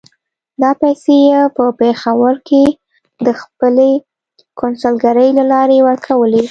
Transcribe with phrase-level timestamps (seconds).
[0.61, 2.63] دا پیسې یې په پېښور کې
[3.25, 3.91] د خپلې
[4.59, 6.39] کونسلګرۍ له لارې ورکولې.